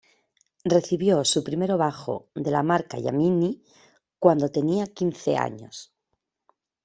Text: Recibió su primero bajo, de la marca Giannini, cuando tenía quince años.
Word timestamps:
Recibió 0.63 1.23
su 1.23 1.43
primero 1.43 1.77
bajo, 1.77 2.31
de 2.33 2.49
la 2.49 2.63
marca 2.63 2.97
Giannini, 2.97 3.63
cuando 4.17 4.49
tenía 4.49 4.87
quince 4.91 5.37
años. 5.37 5.93